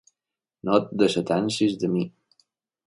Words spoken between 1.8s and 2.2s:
de mi.